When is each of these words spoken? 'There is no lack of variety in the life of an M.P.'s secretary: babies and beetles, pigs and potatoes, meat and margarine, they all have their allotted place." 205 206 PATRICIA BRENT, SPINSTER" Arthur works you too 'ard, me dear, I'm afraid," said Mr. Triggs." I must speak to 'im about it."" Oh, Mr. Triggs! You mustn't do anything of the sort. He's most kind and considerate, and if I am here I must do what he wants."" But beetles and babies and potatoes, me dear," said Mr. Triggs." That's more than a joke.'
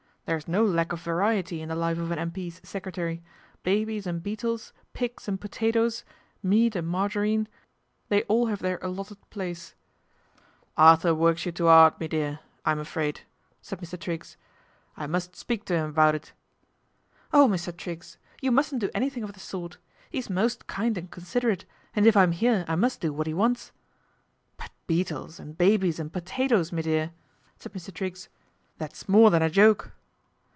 'There 0.31 0.37
is 0.37 0.47
no 0.47 0.63
lack 0.63 0.93
of 0.93 1.01
variety 1.01 1.61
in 1.61 1.67
the 1.67 1.75
life 1.75 1.97
of 1.97 2.09
an 2.09 2.17
M.P.'s 2.17 2.61
secretary: 2.63 3.21
babies 3.63 4.07
and 4.07 4.23
beetles, 4.23 4.71
pigs 4.93 5.27
and 5.27 5.41
potatoes, 5.41 6.05
meat 6.41 6.73
and 6.73 6.87
margarine, 6.87 7.49
they 8.07 8.23
all 8.23 8.45
have 8.45 8.59
their 8.59 8.77
allotted 8.81 9.17
place." 9.29 9.75
205 10.77 11.17
206 11.17 11.17
PATRICIA 11.19 11.29
BRENT, 11.33 11.33
SPINSTER" 11.33 11.33
Arthur 11.33 11.33
works 11.35 11.45
you 11.45 11.51
too 11.51 11.67
'ard, 11.67 11.99
me 11.99 12.07
dear, 12.07 12.39
I'm 12.63 12.79
afraid," 12.79 13.21
said 13.61 13.81
Mr. 13.81 13.99
Triggs." 13.99 14.37
I 14.95 15.05
must 15.07 15.35
speak 15.35 15.65
to 15.65 15.75
'im 15.75 15.89
about 15.89 16.15
it."" 16.15 16.31
Oh, 17.33 17.49
Mr. 17.49 17.75
Triggs! 17.75 18.17
You 18.41 18.51
mustn't 18.53 18.79
do 18.79 18.91
anything 18.95 19.23
of 19.23 19.33
the 19.33 19.39
sort. 19.41 19.79
He's 20.11 20.29
most 20.29 20.65
kind 20.65 20.97
and 20.97 21.11
considerate, 21.11 21.65
and 21.93 22.07
if 22.07 22.15
I 22.15 22.23
am 22.23 22.31
here 22.31 22.63
I 22.69 22.75
must 22.75 23.01
do 23.01 23.11
what 23.11 23.27
he 23.27 23.33
wants."" 23.33 23.73
But 24.59 24.71
beetles 24.87 25.41
and 25.41 25.57
babies 25.57 25.99
and 25.99 26.13
potatoes, 26.13 26.71
me 26.71 26.83
dear," 26.83 27.11
said 27.59 27.73
Mr. 27.73 27.93
Triggs." 27.93 28.29
That's 28.77 29.09
more 29.09 29.29
than 29.29 29.41
a 29.41 29.49
joke.' 29.49 29.91